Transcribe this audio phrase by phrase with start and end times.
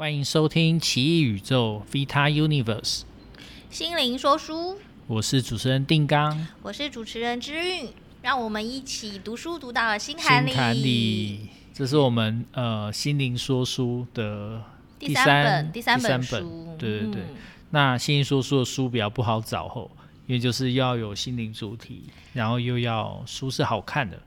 [0.00, 3.00] 欢迎收听《奇异宇宙 Vita Universe》
[3.68, 7.90] 心灵说书，我是主持人定刚，我是主持人之韵，
[8.22, 10.48] 让我们一起读书读到了心坎里。
[10.48, 14.64] 心坎里，这是我们呃心灵说书的
[14.98, 16.18] 第三，本，第三本
[16.78, 17.36] 对对对，嗯、
[17.68, 19.90] 那心灵说书的书比较不好找后，
[20.26, 24.18] 因为就是要有心灵主题，然后又要书是好看的，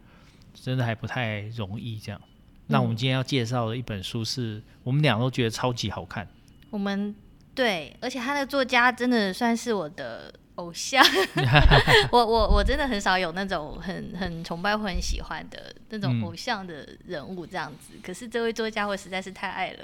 [0.54, 2.22] 真的还不太容易这样。
[2.68, 6.28] 那我们今天要介绍的一本书是，是我们俩都觉得超级好看。
[6.70, 7.14] 我们
[7.54, 11.04] 对，而且他的作家真的算是我的偶像。
[12.12, 17.94] 我我我真的很少有那种很很崇拜或很喜欢的那种偶像的人物这样子。
[17.94, 19.80] 嗯、可是这位作家我实在是太爱了。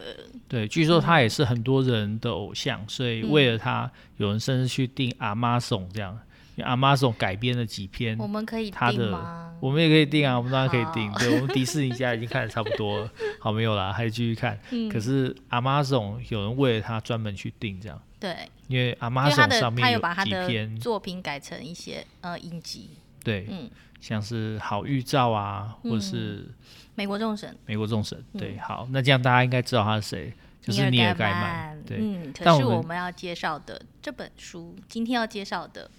[0.48, 6.18] 对，据说他也是很多人的偶像，所以为了他，有人甚至去订 Amazon 这样。
[6.58, 9.49] Amazon 改编了几篇，我们可以订吗？
[9.60, 11.12] 我们也可以订啊，我们当然可以订。
[11.12, 14.60] 好对，我们迪士尼家已经看的差不多了， 好没有啦，还继续看。
[14.72, 18.02] 嗯、可是 Amazon 有人为了他专门去订这样。
[18.20, 22.92] 对，因为 Amazon 上面有几篇，有把他的作品改成一些呃影集。
[23.24, 26.48] 对，嗯，像是好预兆啊，或者是
[26.96, 27.56] 美国众神。
[27.66, 31.82] 美国众神，对，好，那这样大家应该知道他是谁，就是尼尔盖曼。
[31.84, 35.90] 对，嗯，可是我们要介绍的这本书，今天要介绍的。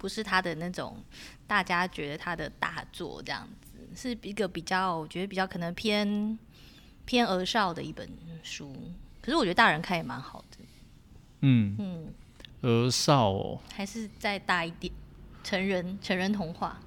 [0.00, 0.96] 不是他的那种，
[1.46, 6.38] 大家觉得他的大作这样子，是一个比较，我觉得比较可能偏
[7.04, 8.08] 偏儿少的一本
[8.42, 8.74] 书。
[9.20, 10.56] 可是我觉得大人看也蛮好的。
[11.42, 12.14] 嗯嗯，
[12.62, 14.90] 儿少哦，还是再大一点，
[15.44, 16.80] 成人成人童话。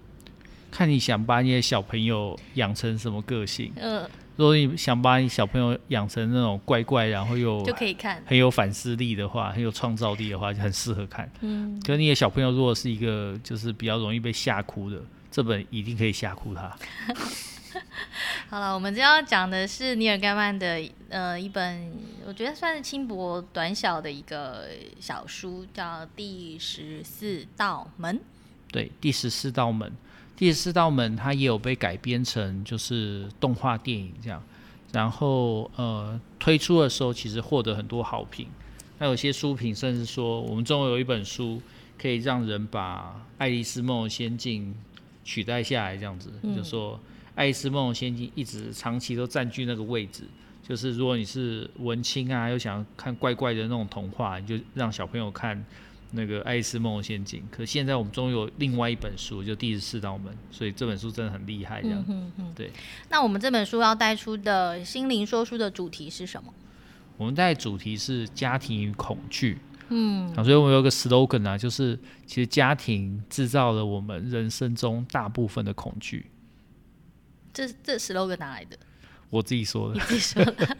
[0.71, 3.71] 看你想把你的小朋友养成什么个性。
[3.75, 4.09] 嗯、呃。
[4.35, 11.31] 如果你想把你小朋友养成那种乖乖，然后又就可以看很有反思力的话，很有创造力的话，就很适合看。
[11.41, 16.75] 嗯，可是你的小朋友如果是一个就是比较容易被吓哭的，这本一定可以吓哭他。
[18.49, 21.91] 好了，我们今天要讲的是尼尔盖曼的呃一本，
[22.25, 24.67] 我觉得算是轻薄短小的一个
[24.99, 25.83] 小书，叫
[26.15, 28.15] 《第十四道门》。
[28.71, 29.89] 对，《第十四道门》。
[30.35, 34.41] 第十四道门，它也有被改编成就是动画电影这样，
[34.91, 38.47] 然后呃推出的时候其实获得很多好评，
[38.97, 41.61] 那有些书评甚至说我们中国有一本书
[42.01, 44.73] 可以让人把《爱丽丝梦游仙境》
[45.23, 46.95] 取代下来这样子，嗯、就说
[47.35, 50.23] 《爱丽丝梦游仙境》一直长期都占据那个位置，
[50.67, 55.63] 就是如果你是文青啊，又想看怪怪的那种童话，你就让小朋友看。
[56.15, 62.05] 那个《爱丽丝梦游仙境》，可现在我们终于有另外一本书，就《第十四道门》，所以这本书真的很厉害，这样。
[62.07, 62.53] 嗯嗯。
[62.55, 62.71] 对。
[63.09, 66.53] 那我们这本书要带出的心灵说书的主题是什么？
[67.17, 69.57] 我们带主题是家庭与恐惧。
[69.89, 70.31] 嗯。
[70.35, 76.27] 啊，所以我们有个 slogan 啊，就是其实家庭制造了我们人生中大部分的恐惧。
[77.51, 78.77] 这这 slogan 哪来的？
[79.29, 79.95] 我自己说的。
[79.95, 80.77] 你自己说的。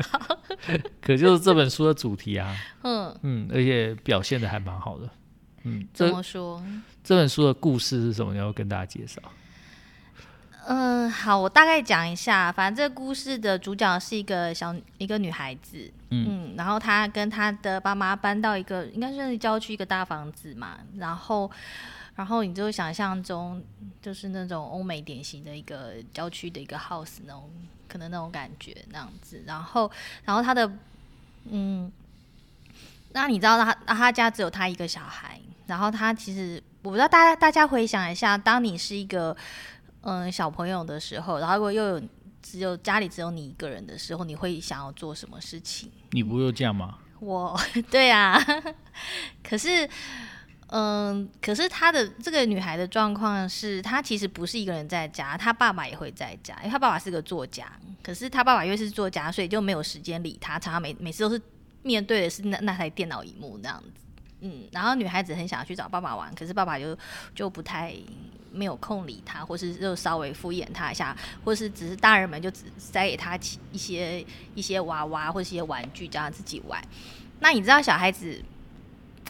[1.01, 2.55] 可就是这本书的主题啊。
[2.83, 3.17] 嗯。
[3.23, 5.09] 嗯，而且表现的还蛮好的。
[5.63, 6.63] 嗯，怎么说？
[7.03, 8.31] 这本书的故事是什么？
[8.33, 9.21] 你要跟大家介绍。
[10.65, 12.49] 嗯，好，我大概讲一下。
[12.49, 21.51] 反正这个故事的主角是一个小一个女孩子，嗯，嗯，然后她跟她的爸妈搬到一个应该算是郊区一个大房子嘛，然后，
[22.15, 23.61] 然后你就想象中
[24.01, 27.49] 就是那种欧美典型的一个郊区的一个 house 那种
[27.89, 29.91] 可能那种感觉那样子，然后，
[30.23, 30.71] 然后她的，
[31.49, 31.91] 嗯，
[33.11, 35.41] 那你知道她她家只有她一个小孩。
[35.73, 39.35] 然后他其实我不知道大家大家回想一下，当你是一个
[40.01, 42.01] 嗯小朋友的时候，然后如果又有
[42.43, 45.91] 只有家里只有你一个人的时候，你会想要做什么事情？
[46.11, 46.99] 你不会这样吗？
[47.19, 48.39] 我 对啊，
[49.43, 49.89] 可是
[50.67, 57.65] 嗯，可是她的这个女孩的状况是，她其实不是一个人在家，她爸爸也会在家，因为她爸爸是个作家，
[58.03, 61.41] 可是她爸爸因为是作家，所以就没有时间理她，常常每每次都是
[61.81, 64.02] 面对的是那那台电脑萤幕那样子。
[64.43, 66.97] 嗯，然后女孩子很想要去找爸爸玩，可是爸爸就
[67.33, 67.95] 就不太
[68.51, 73.39] 没有空理她，或是就稍微敷衍她一下，或是只是大人们就只塞给她
[73.71, 74.23] 一些
[74.53, 76.79] 一些娃娃或是一些玩具，叫她自己玩。
[77.39, 78.43] 那你知道小孩子？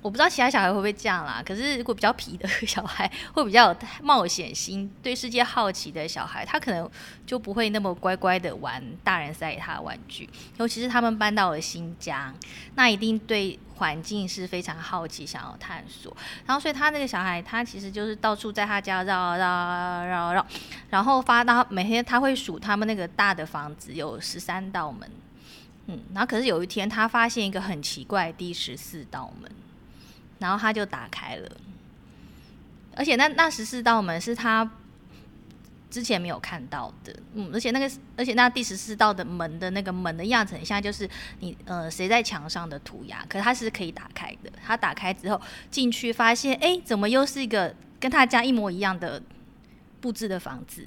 [0.03, 6.87] 我不知道其他小孩会不会这样啦，可是如果比较皮的 小孩，会比较有冒险心、对世界好奇的小孩，他可能
[7.25, 10.29] 就不会那么乖乖的玩大人塞给他的玩具。
[10.57, 12.33] 尤其是他们搬到了新家，
[12.75, 16.13] 那一定对环境是非常好奇，想要探索。
[16.45, 20.45] 然后，所以他那个小孩，他其实就是到处在他家绕绕绕绕，
[20.89, 25.09] 然后发到每天他会数他们那个大的房子有十三道门，
[25.87, 29.49] 嗯，然后可是有一天他发现一个很奇怪的第十四道门。
[30.43, 31.49] 然后他就打开了，
[32.97, 34.69] 而且那那十四道门是他
[35.89, 41.09] 之前没有看到的，嗯，而且那个，而且那第十四道的门的那个门的样子，很像就是
[41.39, 44.51] 你呃谁在墙上的涂鸦，可是它是可以打开的。
[44.61, 45.39] 他打开之后
[45.71, 49.23] 进去，发现哎，怎么又是一个跟他家一模一样的
[50.01, 50.85] 布置的房子？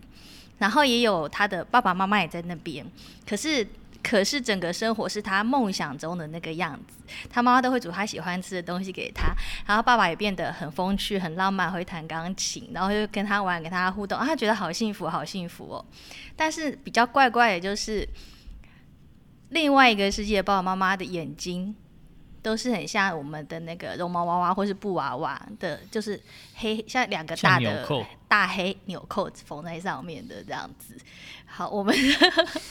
[0.58, 2.86] 然后也有他的爸爸妈妈也在那边，
[3.26, 3.66] 可是。
[4.02, 6.98] 可是整个生活是他梦想中的那个样子，
[7.30, 9.34] 他妈妈都会煮他喜欢吃的东西给他，
[9.66, 15.84] 然后爸爸也变得很风趣、很浪漫，会弹钢琴，然后就跟他玩、跟他互动，啊，他觉得好幸福、好幸福哦。
[16.34, 18.08] 但是比较怪怪的就是，
[19.50, 21.74] 另外一个世界爸爸妈妈的眼睛。
[22.42, 26.22] 都是很像我们的那个绒毛娃娃或是布娃娃的，就是
[26.54, 27.84] 黑像两个大的
[28.28, 30.96] 大黑纽扣缝在上面的这样子。
[31.44, 31.94] 好，我们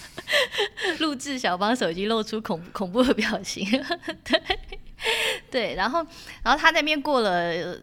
[1.00, 3.66] 录制小帮手已经露出恐恐怖的表情，
[4.24, 4.42] 对
[5.50, 6.06] 对，然后
[6.44, 7.80] 然后他那边过了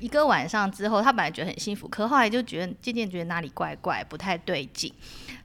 [0.00, 4.92] 一个晚上之后，他本来觉得很幸福，可后来就觉得渐渐觉得哪里怪怪，不太对劲。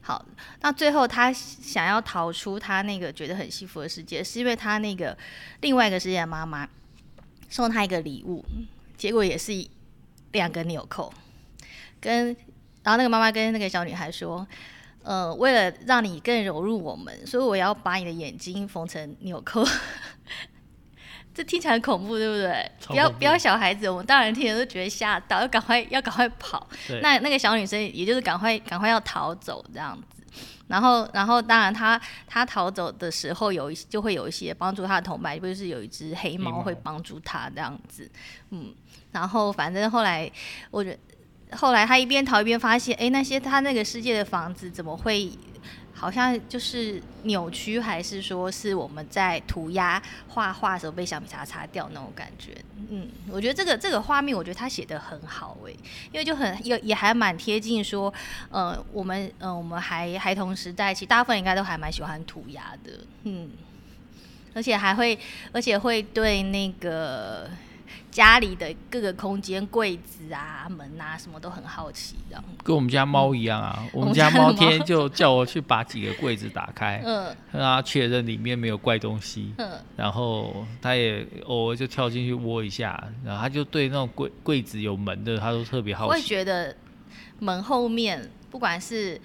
[0.00, 0.24] 好，
[0.60, 5.16] 那最后他想要逃出他那个觉得很幸福的世界，是因为他那个
[5.60, 6.66] 另外一个世界的妈妈
[7.50, 8.44] 送他一个礼物，
[8.96, 9.52] 结果也是
[10.32, 11.12] 两个纽扣，
[12.00, 12.26] 跟
[12.82, 14.46] 然后那个妈妈跟那个小女孩说，
[15.02, 19.64] 呃，为了让你更融入我们，所以我要把你的眼睛缝成纽扣。
[21.34, 22.72] 这听起来很恐怖，对不对？
[22.86, 26.66] 不要不要小孩子，我们大人听了都觉得吓到，要赶快要赶快跑。
[27.02, 30.22] 那那个小女生也就是赶快赶快要逃走这样子。
[30.68, 38.10] 然后然后当然她她逃走的时候有一就会有一些帮助她的同伴，不是有一只黑猫会帮助她这样子。
[38.50, 38.74] 嗯，
[39.12, 40.30] 然后反正后来
[40.70, 40.98] 我觉得
[41.52, 45.30] 后来他一边逃一边发现，哎，那些他那个世界的房子怎么会？
[45.98, 52.54] 好像就是扭曲，还是说是我们在涂鸦画画的时候被橡皮擦擦掉那种感觉？
[52.90, 55.72] 嗯，我觉得这个这个画面，我觉得他写的很好诶，
[56.12, 58.12] 因为就很也也还蛮贴近说，
[58.50, 63.52] 呃，我们呃我们孩孩童时代，其实大部分应该都还蛮喜欢涂鸦的，嗯，
[64.52, 65.18] 而且还会
[65.50, 67.48] 而且会对那个。
[68.16, 72.42] 家里的各个空间，柜子啊、门啊，什么都很好奇，这样。
[72.64, 86.08] 跟我们家猫一样啊，嗯、我们家猫天天就叫我去把几个柜子打开，嗯，让它确认里面没有怪东西，嗯，然后它也偶尔就跳进去窝一下，然后它就对那种柜柜子有门的，它都特别好奇。
[86.08, 86.74] 我会觉得
[87.38, 89.20] 门后面，不管是。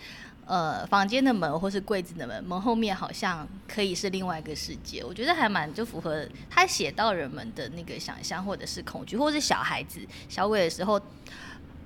[0.48, 5.02] 呃，房间的门或是柜子的门，门后面好像可以是另外一个世界。
[5.02, 11.00] 我觉得还蛮就符合他写到人们的那个想象，或者是恐惧，或者是小孩子小鬼的时候，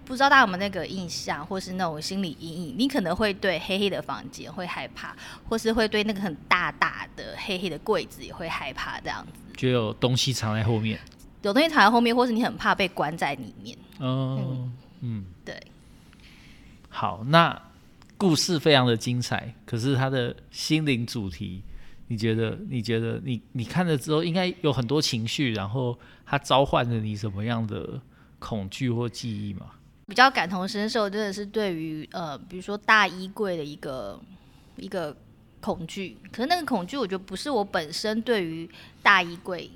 [0.05, 2.75] 不知道大家有没有那个印象，或是那种心理阴影。
[2.75, 5.15] 你可能会对黑黑的房间会害怕，
[5.47, 9.53] 或是会对那个很大大的黑黑的柜子也会害怕，这样子。
[9.55, 10.99] 就有东西藏在后面，
[11.43, 13.77] 有东西藏在后面，或是你很怕被关在里面。
[13.99, 15.61] 哦、嗯嗯，对。
[16.89, 17.61] 好，那。
[18.17, 21.61] 故事非常的精彩，可是他的心灵主题，
[22.07, 22.57] 你觉得？
[22.69, 28.01] 你觉得你你看了之后，应该有很多情绪，然后他召唤了你什么样的
[28.39, 29.71] 恐惧或记忆吗？
[30.07, 34.19] 比较感同身受，真的是对于呃，比如说大衣柜的一个
[34.77, 35.15] 一个
[35.59, 36.15] 恐惧。
[36.31, 38.69] 可是那个恐惧，我觉得不是我本身对于
[39.01, 39.69] 大衣柜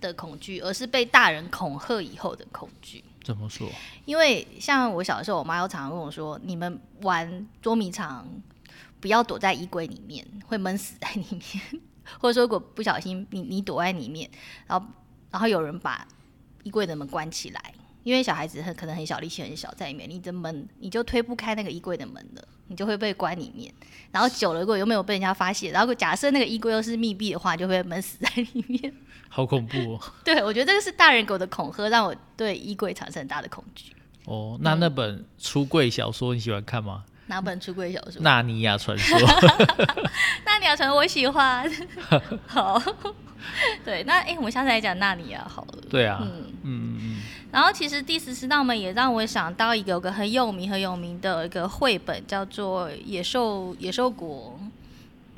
[0.00, 3.04] 的恐惧，而是被大人恐吓以后的恐惧。
[3.22, 3.68] 怎么说？
[4.04, 8.26] 因为像我小的时候，我妈又常常跟我说：“你们玩捉迷藏，
[9.00, 11.82] 不要躲在衣柜里面，会闷死在里面。
[12.18, 14.28] 或者说，如果不小心你你躲在里面，
[14.66, 14.86] 然后
[15.30, 16.06] 然后有人把
[16.64, 17.71] 衣柜的门关起来，
[18.02, 23.72] 因为小孩子很可能很小，力气很小，在里面，你的门你就推不开那个衣柜的门了，你就会被关里面。
[24.10, 28.92] 然后久了，如果有没有被人家发现，然后假设那个衣柜又是密闭的话，就会闷死在里面。
[29.28, 30.00] ”好恐怖哦！
[30.22, 33.92] 对，我觉得这个是大人给我的恐吓，让我对衣柜产生很大的恐惧。
[34.26, 37.04] 哦，那那本出柜小说你喜欢看吗？
[37.26, 38.20] 哪本出柜小说？
[38.20, 39.16] 《纳尼亚传说
[40.44, 41.70] 》。纳尼亚传说我喜欢。
[42.46, 42.82] 好，
[43.84, 45.78] 对，那哎，我们下次来讲纳尼亚好了。
[45.88, 47.22] 对啊，嗯嗯嗯。
[47.52, 54.58] 然后其实第十四道门也让我想到一个有个很有名很有名的一个绘本，叫做《野兽野兽国》。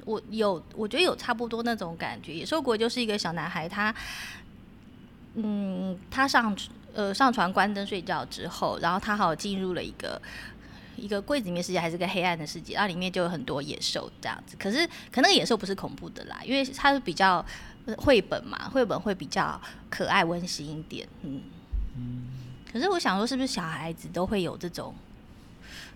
[0.06, 2.34] 我有，我觉得有差不多那种感觉。
[2.34, 3.94] 野兽国就是一个小男孩，他，
[5.34, 6.54] 嗯，他上
[6.92, 10.20] 呃上船关灯睡觉之后，然后他好进入了一个
[10.96, 14.56] 一个柜子里面世界，还是个黑暗的世界，然后里面就有很多野兽这样子。
[14.58, 17.42] 可是，可那个野兽不是恐怖的啦，因为它是比较
[17.96, 21.40] 绘本嘛，绘本会比较可爱温馨一点，嗯
[21.96, 22.24] 嗯。
[22.72, 24.94] 可是我想说，是不是小孩子都会有这种，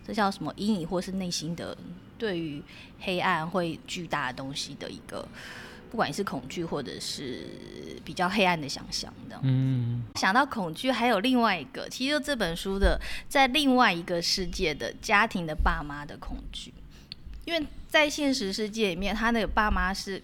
[0.06, 1.76] 这叫什么阴影，或是内心的？
[2.16, 2.62] 对于
[3.00, 5.26] 黑暗会巨大的东西的一个，
[5.90, 7.46] 不管是恐惧或者是
[8.04, 9.38] 比较黑暗的想象的。
[9.42, 16.74] 嗯，想到恐惧，还有另外一个，其实就这本书的在另外一个世界的家庭的爸妈的恐惧，
[17.44, 20.22] 因为在现实世界里面，他的爸妈是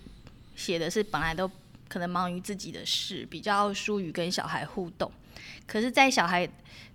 [0.57, 1.51] 写的是本来都
[1.89, 5.11] 可能忙于自己的事，比较疏于跟小孩互动。
[5.67, 6.47] 可是，在小孩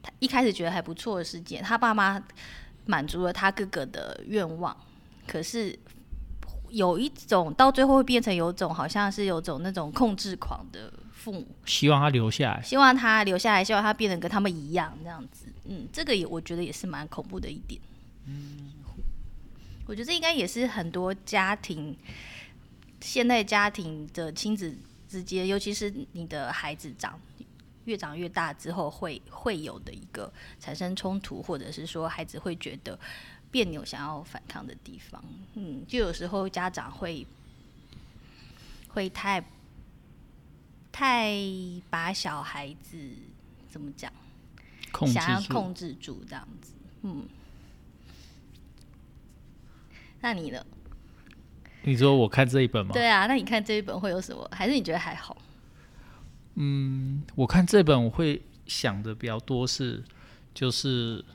[0.01, 2.21] 他一开始觉得还不错的世界，他爸妈
[2.85, 4.75] 满足了他哥哥的愿望，
[5.27, 5.77] 可是。
[6.71, 15.47] 有一种到最后会变成有种好像是有种那种控制狂的父母，希望他留下来，希望他留下来，希望他变得跟他们一样这样子。
[15.65, 17.81] 嗯，这个也我觉得也是蛮恐怖的一点。
[18.27, 18.71] 嗯，
[19.87, 21.97] 我觉得这应该也是很多家庭
[23.01, 24.77] 现代家庭的亲子
[25.09, 27.19] 之间，尤其是你的孩子长
[27.89, 32.97] 越长越大之后会会有的一个产生冲突，或者是说孩子会觉得。
[33.51, 35.19] 别扭，想要反抗的地方，
[35.55, 37.25] 嗯，就有时候家长会
[38.89, 39.43] 会太
[40.91, 41.33] 太
[41.89, 42.95] 把小孩子
[43.67, 44.13] 怎么讲，
[45.07, 47.27] 想要控制住这样子，嗯。
[50.21, 50.63] 那你呢？
[51.81, 52.93] 你说我看这一本吗？
[52.93, 54.47] 对啊，那你看这一本会有什么？
[54.53, 55.35] 还是你觉得还好？
[56.59, 60.03] 嗯，我看这本我会想的比较多是，
[60.53, 61.25] 就是。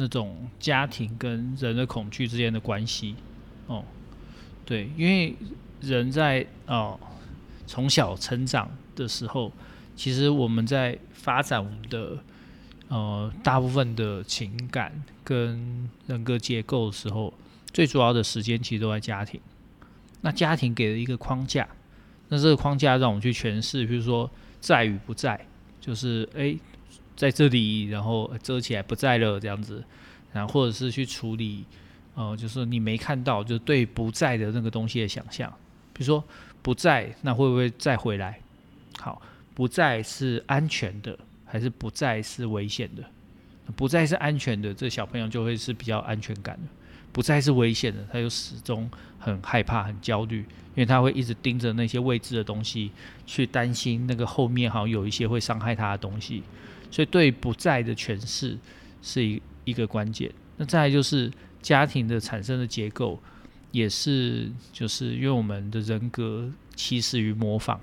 [0.00, 3.16] 那种家庭跟人的恐惧之间的关系，
[3.66, 3.84] 哦，
[4.64, 5.34] 对，因为
[5.80, 6.96] 人在哦
[7.66, 9.50] 从小成长的时候，
[9.96, 12.16] 其实我们在发展我们的
[12.86, 17.34] 呃大部分的情感跟人格结构的时候，
[17.72, 19.40] 最主要的时间其实都在家庭。
[20.20, 21.68] 那家庭给了一个框架，
[22.28, 25.46] 那这个框架让我们去诠释，比如说在与不在，
[25.80, 26.58] 就是诶。
[27.18, 29.82] 在这里，然后遮起来不在了这样子，
[30.32, 31.64] 然后或者是去处理，
[32.14, 35.52] 呃，就是你没看到，就对不在的那个东西的想象，
[35.92, 36.22] 比如说
[36.62, 38.38] 不在，那会不会再回来？
[39.00, 39.20] 好，
[39.52, 43.02] 不在是安全的，还是不在是危险的？
[43.74, 46.68] 不在是安全的，这小朋友就会是比较安全感的；
[47.18, 52.92] 不在是危险的，他就始终很害怕、很焦虑，因为他会一直盯着那些未知的东西，
[53.26, 56.44] 去担心那个后面好像有一些会伤害他的东西。
[56.92, 58.56] 所以，对不在的诠释
[59.02, 60.30] 是一一个关键。
[60.58, 61.28] 那再来就是
[61.60, 63.20] 家庭的产生的结构，
[63.72, 67.80] 也是就是因为我们的人格起始于模仿。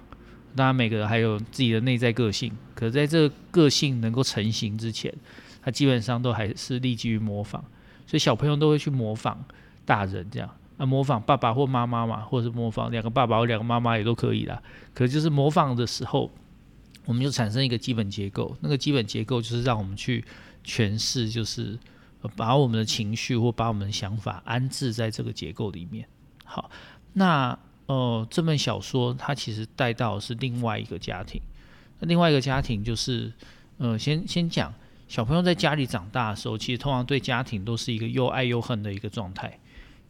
[0.55, 5.13] 当然，每个人还有自己的内在个性，可在这个个性能够成型之前，
[5.61, 7.65] 他基本上都还是立基于模仿。
[8.05, 9.43] 所以小朋友都会去模仿
[9.85, 14.61] 大人这样，啊，模仿爸爸或妈妈嘛，或者是模仿两个爸爸或两个妈妈也都可以啦。
[14.93, 16.31] 可就是模仿的时候。
[17.07, 20.25] 我们就产生一个基本结构，那个基本结构就是让我们去
[20.65, 21.77] 诠释，就是
[22.35, 26.07] 把我们的情绪或把我们的想法安置在这个结构里面。
[26.43, 26.67] 好，
[27.13, 31.39] 那呃，这本小说它其实带到是另外一个家庭，
[31.99, 33.31] 那另外一个家庭就是
[33.77, 34.73] 呃，先先讲
[35.07, 39.59] 小朋友在家里长大的时候，其实通常对家庭都是一个又爱又恨的一个状态，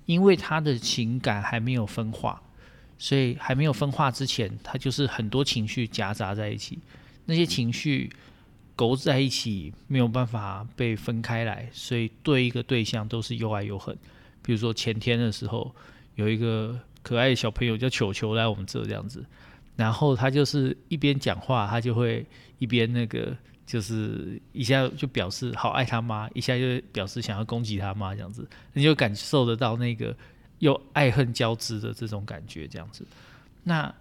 [0.06, 2.42] 因为他的情感还没有分化。
[2.98, 6.80] 所以还没有分化之前，他就是很多情绪夹杂在一起，
[7.26, 8.10] 那些情绪
[8.74, 13.94] 勾在一起，没有办法被分开来，所以对一个对象都是又爱又恨。
[14.42, 15.76] 比如说前天的时候，
[16.16, 19.26] 有一个可爱的小朋友叫球球来我们这这样子，
[19.76, 22.26] 然后他就是一边讲话，他就会
[22.60, 30.16] 一边那个，就是一下就表示好爱他妈，一下就表示想要攻击他妈这样子，你就感受得到那个。
[30.60, 33.06] 又爱恨交织的这种感觉，这样子。
[33.64, 33.94] 那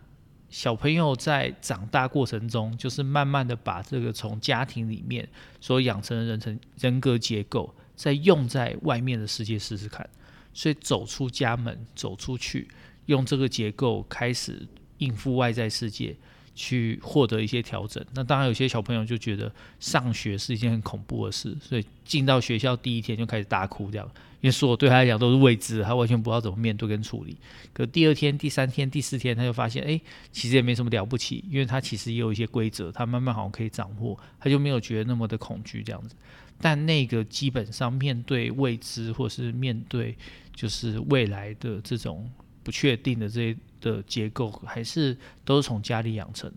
[0.49, 5.29] 小朋友在长大过程中，就是慢慢的把这个从家庭里面
[5.61, 10.09] 所养成的人成人格结构，再用在外面的世界试试看。
[10.53, 12.69] 所以走出家门，走出去，
[13.07, 14.65] 用这个结构开始
[14.99, 16.15] 应付外在世界。
[16.55, 18.05] 去获得一些调整。
[18.15, 24.07] 那当然，有些小朋友就觉得上学是一件很恐怖的事，所以进到学校第一天就开始大哭，这样，
[24.41, 27.37] 因为所有对他来讲都是未知，他完全不知道怎么面对跟处理。
[27.73, 36.15] 可第二天、第三天、第四天，他就发现，哎，其实也没什么了不起，因为他其实也有一些规则，他慢慢好像可以掌握，他就没有觉得那么的恐惧这样子。
[36.61, 40.17] 但那个基本上面对未知，或是面对
[40.55, 42.31] 就是未来的这种
[42.63, 43.57] 不确定的这些。
[43.85, 45.15] 的结构还是
[45.45, 46.51] 都是从家里养成。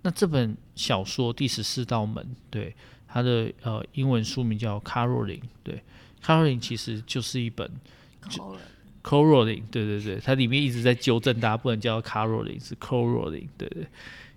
[0.00, 2.74] 那这本小说《第十四道门》，对
[3.06, 5.82] 它的呃英文书名叫 Caroling 对。
[6.24, 7.70] Caroling 其实就是一本
[9.02, 13.86] Caroling，对对对，它里面一直在纠正大家不能叫 Caroling，是 Caroling，对对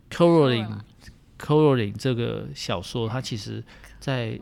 [0.10, 1.94] ，Caroling，Caroling。
[1.98, 3.64] 这个小说，它其实
[4.02, 4.38] 在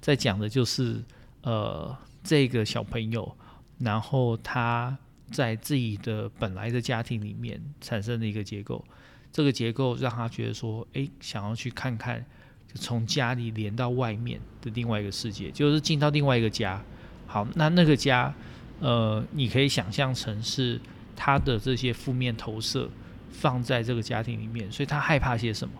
[0.00, 1.02] 在讲的就是
[1.42, 3.36] 呃这个小朋友，
[3.78, 4.96] 然后他。
[5.32, 8.84] 在自己的本来的家庭里面产生的一个结构，
[9.32, 12.24] 这个结构让他觉得说，诶，想要去看看，
[12.72, 16.84] 就从家里连到外面的另外一个世界，就是进到另外一个家。
[17.26, 18.34] 好，那那个家，
[18.80, 20.78] 呃，你可以想象成是
[21.16, 22.90] 他的这些负面投射
[23.30, 25.74] 放在这个家庭里面，所以他害怕些什么？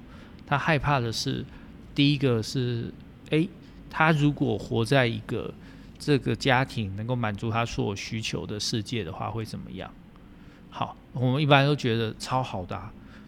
[0.46, 1.44] 他害怕的是，
[1.94, 2.92] 第一个是，
[3.28, 3.48] 诶，
[3.90, 5.52] 他如果活在一个
[6.04, 9.88] 这个家庭能够满足他所有需求的世界的话，会怎么样？
[10.68, 12.76] 好，我们一般都觉得超好的。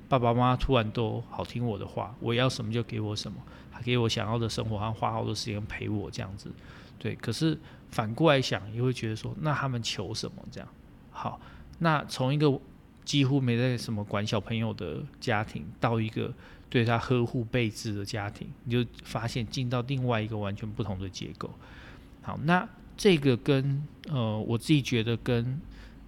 [0.09, 3.39] 爸爸妈妈突然都好听我的话，我要什么就给我什么，
[3.71, 6.51] 还给我想要的生活，还花好多时间陪我这样子。
[6.99, 7.57] 对，可是
[7.93, 10.69] 反过来想，也会觉得说，那他们求什么这样？
[11.13, 11.41] 好，
[11.79, 12.61] 那从一个
[13.05, 16.35] 几乎没在什么管小朋友的家庭，到一个
[16.69, 21.49] 对他呵护备至的家庭，你就发现进到另外一个完全不同的结构。
[22.25, 25.45] 好，那这个跟呃，我自己觉得跟《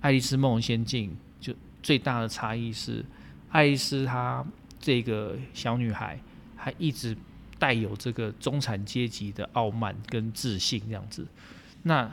[0.00, 1.10] 爱丽丝梦游仙境》
[1.46, 3.04] 就最大的差异是。
[3.50, 4.44] 爱丽丝她
[4.80, 6.18] 这个小女孩，
[6.56, 7.16] 还一直
[7.58, 11.26] 带有这个中产阶级的傲慢跟自信这样子。
[11.82, 12.12] 那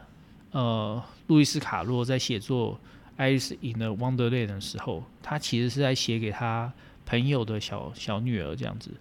[0.51, 2.75] 呃，路易斯卡洛在写作
[3.17, 6.71] 《爱丽丝 in the Wonderland》的时候，他其实是在写给他
[7.05, 8.91] 朋友的小小女儿这样子。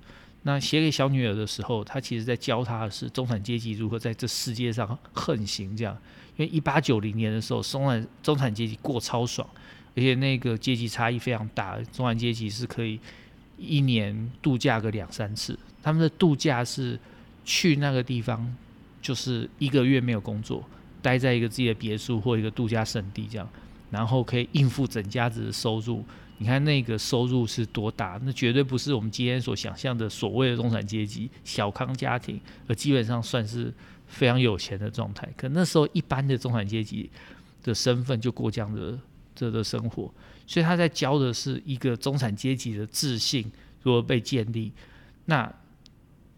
[0.42, 5.96] 那写给小女儿的时候，他其实在教她的是中产阶级如何在这世界上横行这样。
[6.36, 9.48] 因为一八九零年的时候，中产中产阶级过超爽。
[9.94, 12.98] 而且那个阶级差异非常大，中产阶级是可以
[13.58, 15.58] 一年度假个两三次。
[15.82, 16.98] 他们的度假是
[17.44, 18.56] 去那个地方，
[19.02, 20.64] 就是一个月没有工作，
[21.02, 23.46] 待在一个自己的别墅或一个度假胜地这样，
[23.90, 26.02] 然后可以应付整家子的收入。
[26.42, 28.20] 你看那个收入是多大？
[28.24, 33.72] 那绝对不是我们今天所想象的所谓的中产阶级小康家庭，而基本上算是
[34.08, 35.28] 非常有钱的状态。
[35.36, 37.08] 可那时候一般的中产阶级
[37.62, 38.98] 的身份就过这样的。
[39.34, 40.12] 这的生活，
[40.46, 44.70] 所以他在教的是一个中产阶级的自信如何被建立。
[45.24, 45.50] 那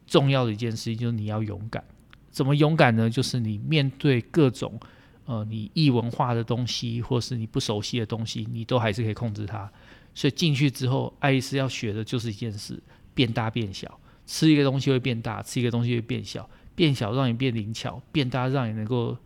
[0.07, 1.83] 重要的一件事情就是你要勇敢。
[2.31, 3.11] 怎么勇敢呢？
[3.11, 4.79] 就是你面对各种
[5.25, 9.69] 呃你异文化的东西，或是你不熟悉的东西，你都还是可以控制它。
[10.15, 12.83] 所以进去之后，爱丽丝要学的就是一件事：
[13.15, 14.01] 变大变小。
[14.27, 16.49] 吃一个东西会变大，吃一个东西会变小。
[16.75, 19.17] 变小让你变灵巧，变大让你能够。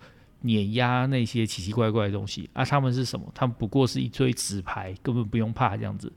[0.42, 2.64] 碾压那些奇奇怪怪的东西啊！
[2.64, 3.29] 他们是什么？
[3.35, 6.12] 他们不过是一堆纸牌，根本不用怕这样子。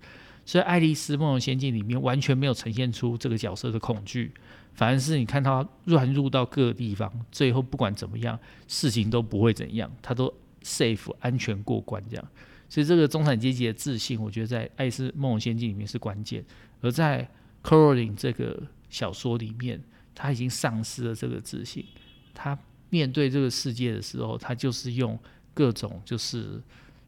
[0.46, 4.32] 所以《爱丽丝梦游仙境》里面完全没有呈现出这个角色的恐惧，
[4.76, 10.32] 反而是你看他乱入到各个地方，最后不管怎么样，事情都不会怎样，他都
[10.62, 12.24] safe 安全过关这样。
[12.72, 16.44] 所以这个中产阶级的自信，我觉得在《爱丽丝梦游仙境》里面是关键。
[16.80, 17.30] 而在
[17.62, 19.84] Coraline 这个小说里面，
[20.16, 21.86] 他已经丧失了这个自信，
[22.34, 22.58] 他。
[22.94, 25.18] 面对这个世界的时候，他就是用
[25.54, 26.62] 各种就是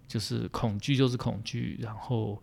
[0.07, 2.41] 就是恐惧就是恐惧，然后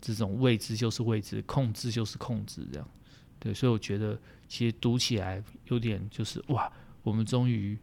[0.00, 2.88] 这种未知就是未知，控制就是控制，这样
[3.38, 7.76] 对，所以我觉得其实读起来有点就是哇，我们终于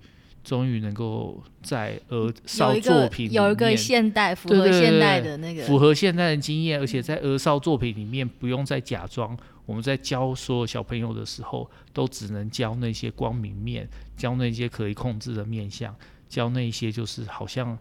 [0.46, 9.36] 终于能够在儿少作品里面有，有一个现代符合现代的那个符合现代的经验，而且在儿少作品里面不用再假装。
[9.66, 15.94] 我们在教所有小朋友的时候，都只能教那些光明面，教那些可以控制的面相，
[16.30, 17.76] 教那些就是好像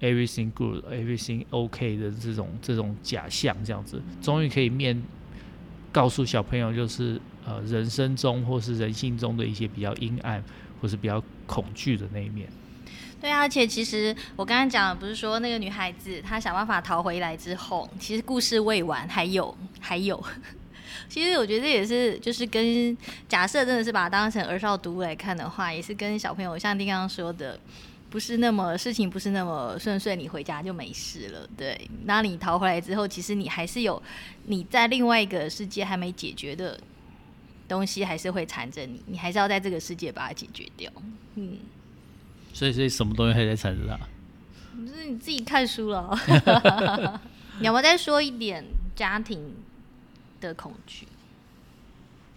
[0.00, 5.02] everything good, everything okay 的这种这种假象，这样子，终于可以面
[5.90, 10.44] 告诉小朋友，就是呃人生中或是人性中的一些比较阴暗
[10.80, 12.48] 或是比较恐惧的那一面。
[13.20, 20.22] 对啊，而且其实我刚刚讲的不是说那个女孩子她想办法逃回来之后，其实故事未完，还有还有。
[21.08, 22.96] 其实我觉得也是，就是跟
[23.28, 27.58] 假设真的是把它当成儿少读物来看的话，也是跟小朋友像丁刚刚说的，
[28.08, 31.48] 不是那么事情不是那么顺遂，你回家就没事了。
[31.56, 34.00] 对，那你逃回来之后，其实你还是有
[34.46, 36.78] 你在另外一个世界还没解决的
[37.70, 40.92] 东西，还是会缠着你，你还是要在这个世界把它解决掉。
[41.36, 41.58] 嗯，
[42.52, 43.96] 所以所以什么东西还在缠着他？
[44.84, 46.14] 就是你自己看书了。
[47.60, 49.54] 你要不要再说一点家庭？
[50.40, 51.06] 的恐惧，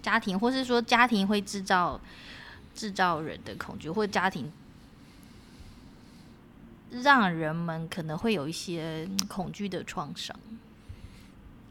[0.01, 1.97] 家庭，或是说家庭会制造
[2.75, 4.51] 制造人的恐惧，或家庭
[6.91, 10.37] 让人们可能会有一些恐惧的创伤。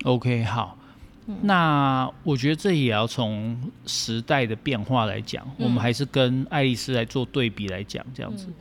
[0.05, 0.79] OK，好，
[1.27, 8.55] 嗯，那我觉得这也要从时代的变化来讲，嗯，我们还是跟爱丽丝来做对比来讲，这样子，嗯，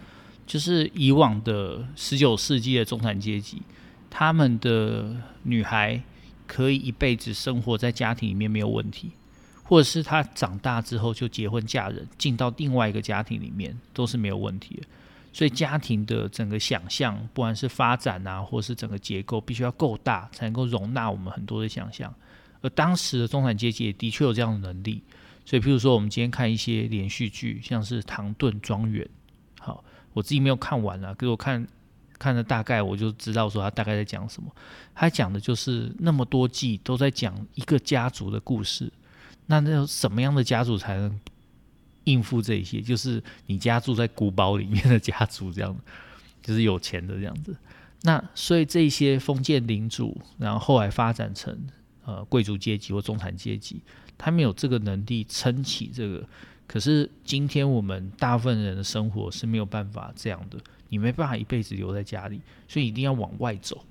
[0.45, 3.61] 就是以往的十九世纪的中产阶级，
[4.09, 6.01] 他们的女孩。
[6.47, 9.09] 可以一辈子生活在家庭里面没有问题，
[9.63, 14.83] 或者是她长大之后就结婚嫁人，进到另外一个家庭里面都是没有问题的。
[15.31, 22.13] 所以家庭的整个想象，不管是发展啊，或是整个结构，必须要够大，才能够容纳我们很多的想象。
[22.61, 25.03] 而当时的中产阶级也的确有这样的能力。
[25.43, 29.03] 所以，譬如说，我们今天看一些连续剧，像是《唐顿庄园》，
[29.59, 31.67] 好，我自己没有看完啊，可是我看
[32.19, 34.55] 看了大概，我就知道说他大概在讲什么。
[34.93, 38.93] 他讲的就是那么多季都在讲一个家族的故事，
[39.47, 41.19] 那那什么样的家族才能
[42.03, 42.79] 应付这些？
[42.79, 45.75] 就是你家住在古堡里面的家族，这样，
[46.43, 47.57] 就是有钱的这样子。
[48.03, 51.67] 那所以这些封建领主，然后后来发展成
[52.05, 53.81] 呃贵族阶级或中产阶级。
[54.17, 56.23] 他们有这个能力撑起这个，
[56.67, 60.59] 可是今天我们大部分人的生活是没有办法这样的，
[60.89, 63.83] 你没办法一辈子留在家里，所以一定要往外走。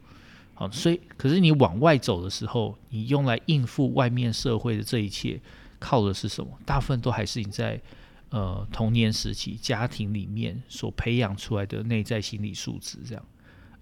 [0.55, 5.41] 好，所以可是你往外走的时候，你用来应付外面社会的这一切，
[5.81, 6.57] 靠的是什么？
[6.65, 7.81] 大部分都还是你在
[8.29, 13.25] 呃童年时期家庭里面所培养出来的内在心理素质这样，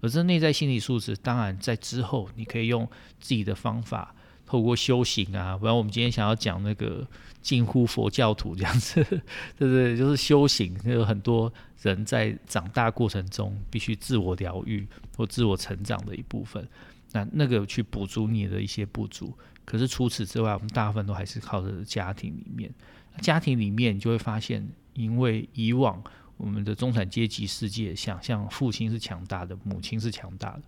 [0.01, 2.89] 而这内在心理素质，当然在之后你可以用
[3.19, 4.15] 自己的方法。
[4.49, 7.07] 透过修行啊，不然我们今天想要讲那个
[7.39, 8.95] 近乎佛教徒这样子，
[9.55, 9.95] 对不对？
[9.95, 16.67] 就是修行，有很多人在长大过程中必须自我疗愈或自我成长的一部分，
[17.11, 19.31] 那那个去补足你的一些不足。
[19.65, 22.73] 可是除此之外，我们大部分都还是靠着家庭里面，
[23.21, 26.03] 家庭里面你就会发现，因为以往
[26.37, 30.63] 我们的中产阶级世界想象父亲是强大的，母亲是强大的，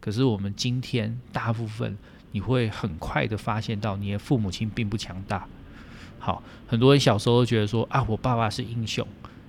[0.00, 1.94] 可是我们今天大部分。
[2.32, 5.46] 你会很快的发现到你的父母亲并不强大。
[6.18, 9.06] 好，很多人小时候都觉得说啊，我爸爸是英雄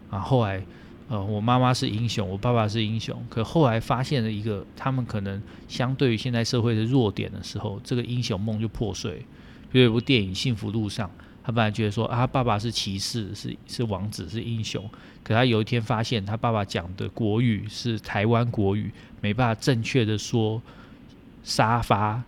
[0.09, 0.63] 啊，后来
[1.09, 3.25] 呃，我妈妈是英雄，我爸爸是英雄。
[3.29, 9.25] 可后来发现了一个，他们可能相对于现在社会的弱点的时候，这个英雄梦就破碎。
[9.71, 11.07] 比如有一部电影《幸福路上》，
[11.43, 14.83] 他本来觉得说啊，爸爸是骑士，是是王子，是英雄。
[15.23, 20.61] 可他有一天发现，他爸爸讲的国语是台湾国语，没办法正确的说
[21.43, 22.21] 沙发。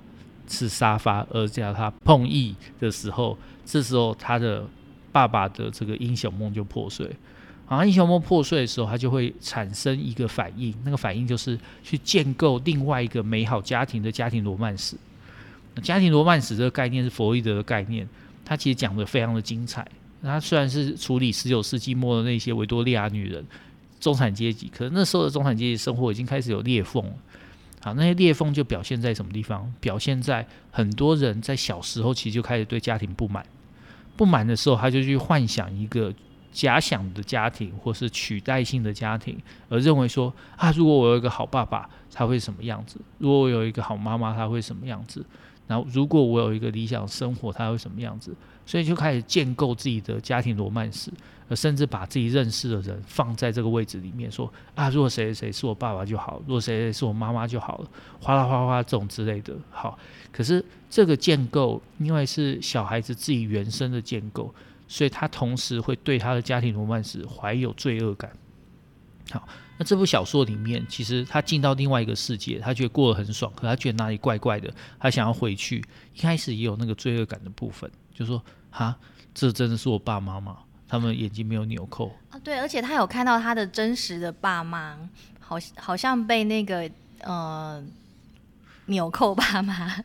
[0.49, 4.65] 是沙发，而叫他碰意的时候，这时候他的
[5.11, 7.09] 爸爸的这个英雄梦就破碎。
[7.67, 14.97] 啊，英雄梦破碎的时候，他就会产生一个反应，那个反应就是去建构另外一个美好家庭的家庭罗曼史。
[15.83, 18.09] 家庭罗曼史这个概念是弗洛伊德的概念，
[18.43, 19.87] 他其实讲得非常的精彩。
[20.23, 23.45] 他虽然是处理十九世纪末的那些维多利亚女人、
[23.99, 27.05] 中产阶级，可是那时候的中产阶级生活已经开始有裂缝。
[27.81, 29.73] 好，那些裂缝就表现在什么地方？
[29.79, 33.45] 表现在很多人在小时候其实就开始对家庭不满，
[34.17, 36.13] 不满的时候他就去幻想一个
[36.51, 39.37] 假想的家庭，或是取代性的家庭，
[39.69, 42.99] 而认为说啊，如果我有一个好爸爸，他会什么样子？
[43.17, 45.25] 如果我有一个好妈妈，他会什么样子？
[45.69, 48.35] 然后如果我有一个理想生活，他会什么样子？
[48.65, 51.09] 所以就开始建构自己的家庭罗曼史。
[51.55, 57.89] 甚至把自己认识的人放在这个位置里面，说啊，如果谁谁是我爸爸就好，如果谁谁是我妈妈就好了，
[58.21, 59.55] 哗啦哗啦这种之类的。
[59.71, 59.97] 好，
[60.31, 64.53] 可是这个建构，因为是小孩子自己原生的建构，
[64.87, 68.31] 所以他同时会对他的家庭罗曼史怀有罪恶感。
[69.31, 75.81] 好，那这部小说里面，其实他进到另外一个世界，他觉得过得很爽，可他觉得哪里怪怪的，他想要回去。
[76.13, 78.95] 一开始也有那个罪恶感的部分，就说哈，
[79.33, 80.57] 这真的是我爸妈吗？
[80.85, 84.97] 他们眼睛没有纽扣啊，对，而且他有看到他的真实的爸妈，
[85.39, 87.81] 好，好像被那个呃
[88.87, 90.03] 纽扣爸妈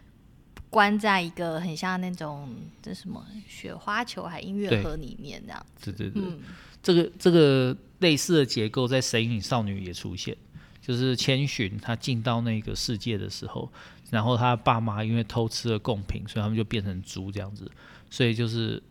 [0.68, 2.48] 关在一个很像那种
[2.80, 5.92] 这什么雪花球还音乐盒里面这样子。
[5.92, 6.40] 对对对，嗯、
[6.82, 10.36] 这个这个类似的结构在《神隐少女》也出现，
[10.82, 13.72] 就是千寻他进到那个世界的时候，
[14.10, 17.66] 然后他爸妈因为偷吃了贡品，所以他们就变成猪这样子，
[18.10, 18.82] 所以就是。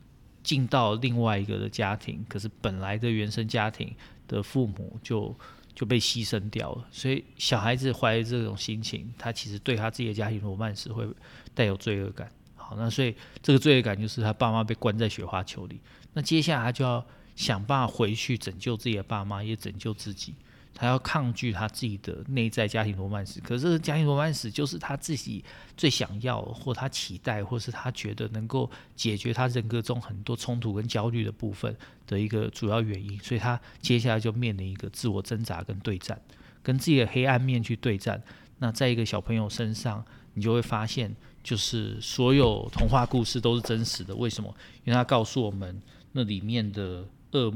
[0.44, 3.96] 进到另外一个的家庭，可是本来的原生家庭
[4.28, 5.38] 的父母就
[5.76, 11.08] 就被牺牲掉了，所以小孩子怀着这种心情，他其实对他自己的家庭罗曼史会
[11.54, 12.28] 带有罪恶感。
[12.56, 15.80] 好，那所以这个罪恶感就是他爸妈被关在雪花球里，
[16.14, 20.34] 那接下来他就要想办法回去拯救自己的爸妈，也拯救自己。
[20.74, 25.44] 他要抗拒他自己的内在家庭罗曼史，可是家庭罗曼史就是他自己
[25.76, 31.76] 最想要，或他期待，或是他觉得能够解决他人格中很多冲突跟焦虑的部分
[32.08, 33.20] 的一个主要原因。
[33.20, 36.20] 所以他接下来就面临一个自我挣扎跟对战，
[36.64, 38.20] 跟自己的黑暗面去对战。
[38.58, 40.04] 那在一个小朋友身上，
[40.36, 41.14] 你就会发现，
[41.44, 44.16] 就是所有童话故事都是真实的。
[44.16, 44.52] 为什么？
[44.86, 45.80] 因为他告诉我们，
[46.12, 47.54] 那里面的恶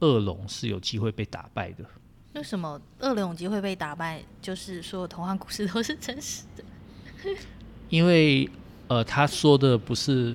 [0.00, 1.84] 恶龙是有机会被打败的。
[2.34, 4.22] 为什么恶龙有机会被打败？
[4.42, 6.64] 就是说童话故事都是真实的。
[7.88, 8.48] 因为
[8.88, 10.34] 呃，他说的不是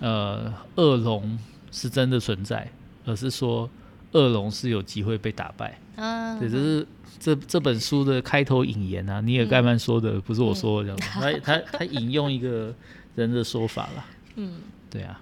[0.00, 1.38] 呃恶龙
[1.70, 2.70] 是真的存在，
[3.04, 3.70] 而是说
[4.12, 5.78] 恶龙是有机会被打败。
[5.96, 6.86] 嗯，对，这是
[7.20, 9.20] 这这本书的开头引言啊。
[9.20, 11.18] 尼尔盖曼说的，不是我说的这样子。
[11.20, 12.74] 嗯、他他他引用一个
[13.14, 14.04] 人的说法啦。
[14.34, 15.20] 嗯，对啊，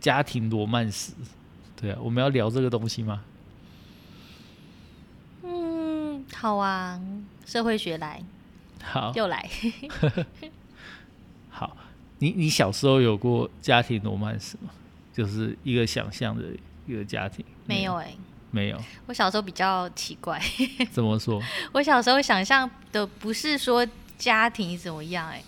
[0.00, 1.12] 家庭罗曼史，
[1.80, 3.22] 对啊，我们要聊这个东西吗？
[5.42, 7.00] 嗯，好啊，
[7.44, 8.22] 社会学来，
[8.82, 9.48] 好，又来。
[11.50, 11.76] 好，
[12.18, 14.70] 你你小时候有过家庭罗曼史吗？
[15.12, 16.44] 就是一个想象的
[16.86, 17.44] 一个家庭？
[17.66, 18.16] 没有哎、欸。
[18.52, 20.40] 没有，我小时候比较奇怪。
[20.90, 21.40] 怎么说？
[21.72, 23.86] 我小时候想象的不是说
[24.18, 25.40] 家庭怎么样，哎，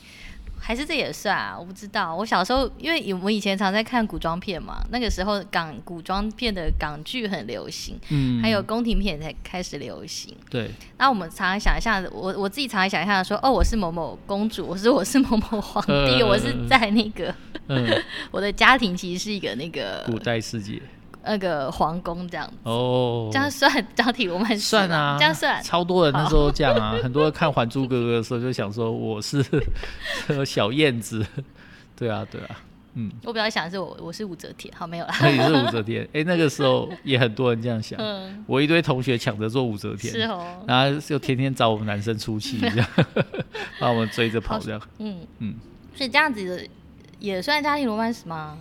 [0.64, 1.56] 还是这也算啊？
[1.58, 2.14] 我不知道。
[2.14, 10.36] 我小时候，因为我以前常在看古装片嘛，那个时候港古装片的港剧很流行，嗯，还有宫廷片才开始流行。
[10.48, 10.70] 对。
[10.98, 17.34] 那我们常常想象，我我自己常常想象说，哦，我是某某公主，我是我是某某皇帝，呃、我是在那个，
[17.66, 20.80] 嗯、 我的家庭其实是一个那个古代世界。
[21.24, 25.62] 那个皇宫这样子哦，这样算家庭罗曼史算啊，这样算。
[25.62, 29.44] 超多人那时候这样啊，很多人看《还珠格格》的时候就想说我是
[30.44, 31.24] 小燕子，
[31.96, 32.60] 对啊对啊，
[32.94, 33.10] 嗯。
[33.24, 35.14] 我比较想的是我我是武则天，好没有啦。
[35.20, 37.98] 那你是武则天，哎、欸，那个时候也很多人这样想。
[38.00, 38.44] 嗯。
[38.46, 40.44] 我一堆同学抢着做武则天，是哦。
[40.66, 42.88] 然后就天天找我们男生出气，这 样
[43.78, 44.80] 把我们追着跑这样。
[44.98, 45.54] 嗯嗯。
[45.94, 46.66] 所以这样子的
[47.18, 48.56] 也算家庭罗曼史吗？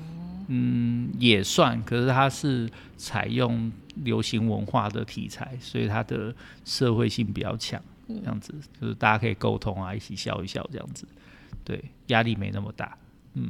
[0.53, 3.71] 嗯，也算，可是它是采用
[4.03, 6.35] 流行文化的题材，所以它的
[6.65, 11.07] 社会性比较强，这样子就是大家可以沟通啊，一起笑一笑这样子，
[11.63, 12.97] 对，压力没那么大。
[13.35, 13.49] 嗯，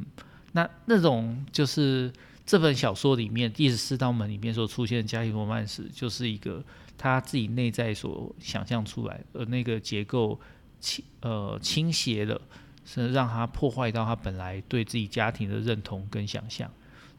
[0.52, 2.12] 那那种就是
[2.46, 6.62] 这本小说里面第十四道门里面所出现的家庭罗曼史，就是一个
[6.96, 10.40] 他自己内在所想象出来，而那个结构
[10.78, 12.40] 倾呃倾斜了，
[12.84, 16.70] 是让他破坏到他本来对自己家庭的认同跟想象。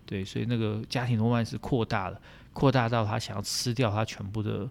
[0.05, 4.69] 对，所以那个家庭罗曼史扩大了，扩大到他想要吃掉他全部的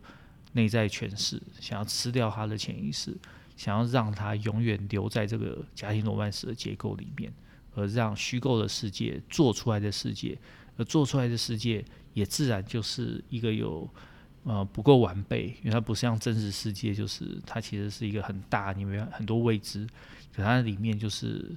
[0.52, 3.16] 内在诠释，想要吃掉他的潜意识，
[3.56, 7.32] 想要让他永远留在这个家庭罗曼史的结构里面，
[7.74, 10.38] 而让虚构的世界做出来的世界，
[10.76, 13.88] 而做出来的世界也自然就是一个有
[14.44, 19.86] 呃不够完备，因为它不像真实世界，就是它其实是一个很大，里面很多未知，
[20.34, 21.50] 可它里面就是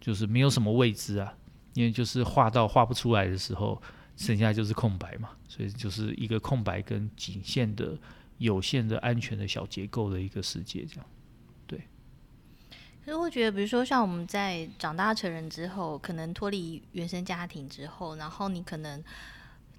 [0.00, 1.32] 就是没有什么未知啊。
[1.74, 3.80] 因为就是画到画不出来的时候，
[4.16, 7.96] 剩下就是空白嘛，所以就是一个空白跟仅限的、
[8.38, 11.06] 有限的、安全的小结构的一个世界，这样。
[11.66, 11.80] 对。
[13.04, 19.02] 可是我觉得，比如说像我们在长大成人之后，可能脱离原生家庭之后，然后你可能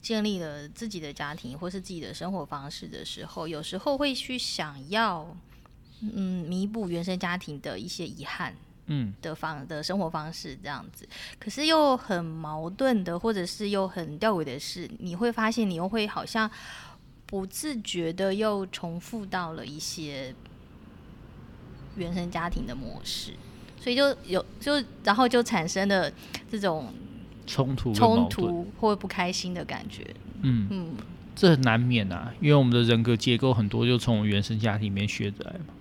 [0.02, 5.38] 建立了自己的家庭或是自己的生活方式的时候，有时候会去想要，
[6.02, 8.54] 嗯，弥补原生家庭的一些遗憾。
[8.88, 11.08] 嗯，的方的生活方式这样子，
[11.40, 16.52] 可是又很矛盾的，或者是又很吊诡的是，你会发现你又会好像
[17.26, 20.36] 不自觉的又重复到了一些
[21.96, 23.32] 原生家庭的模式，
[23.80, 26.12] 所以就有就然后就产生了
[26.52, 26.94] 这种
[27.48, 30.06] 冲突冲突或不开心的感觉。
[30.42, 30.98] 嗯嗯，
[31.34, 35.74] 这很难免啊，因为我们的人格结构很多就从原生家庭里面学来嘛。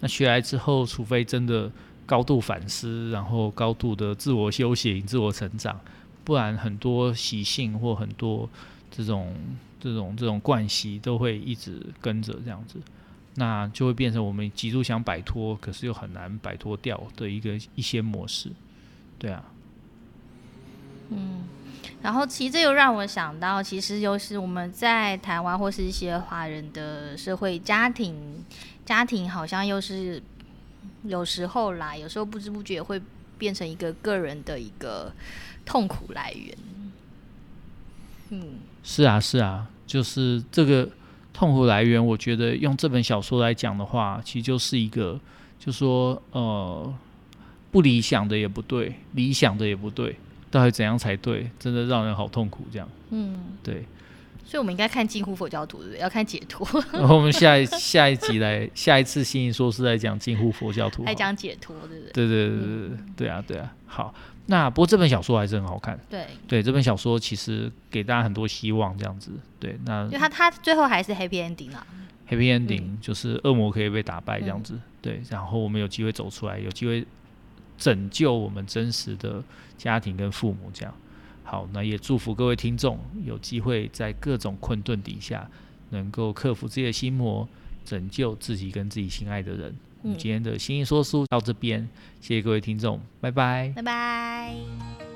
[0.00, 1.70] 那学来之后，除非真的。
[2.06, 5.80] 高度反思，然后高度的自我修行、自我成长，
[6.22, 8.48] 不然很多习性或很多
[8.92, 9.34] 这种、
[9.80, 12.78] 这种、这种惯习都会一直跟着这样子，
[13.34, 18.52] 那就会变成我们极度想摆脱，可是又很难摆脱掉的一个一些模式。
[19.18, 19.44] 对啊，
[21.10, 21.42] 嗯，
[22.02, 28.44] 然后其实这又让我想到，其实就是我们在台湾或是一些华人的社会家庭，
[28.84, 30.22] 家庭好像又是。
[31.04, 33.00] 有时候啦，有时候不知不觉会
[33.38, 35.12] 变成一个个人的一个
[35.64, 36.56] 痛苦来源。
[38.30, 40.88] 嗯，是啊，是啊，就是这个
[41.32, 42.04] 痛苦来源。
[42.04, 45.20] 我觉得用这本小说来讲的话，其实就是一个，
[45.58, 46.94] 就说呃，
[47.70, 50.16] 不理想的也不对，理想的也不对，
[50.50, 51.50] 到底怎样才对？
[51.58, 52.88] 真的让人好痛苦，这样。
[53.10, 53.84] 嗯，对。
[54.46, 56.00] 所以，我们应该看近乎佛教徒，对不对？
[56.00, 56.66] 要看解脱。
[56.92, 62.12] 然 后我们下一下一集来，下一次心理说是在讲近乎佛教徒，来讲解脱，对不对？
[62.12, 63.74] 对对对对对，嗯、对啊对啊。
[63.86, 64.14] 好，
[64.46, 65.98] 那不过这本小说还是很好看。
[66.08, 69.32] 对对，这本小说其实给大家很多希望，这样子。
[69.58, 71.86] 对，那因为他他最后还是 happy ending 啊。
[72.28, 74.74] happy ending、嗯、就是恶魔可以被打败这样子。
[74.74, 77.06] 嗯、对，然后我们有机会走出来，有机会
[77.78, 79.42] 拯救我们真实的
[79.76, 80.94] 家庭跟父母这样。
[81.48, 85.48] 好，那也祝福各位听众有机会在各种困顿底下，
[85.90, 87.48] 能够克服自己的心魔，
[87.84, 89.74] 拯救自己跟自己心爱的人。
[90.02, 91.88] 嗯，今天的心意说书到这边，
[92.20, 95.15] 谢谢各位听众，拜拜，拜拜。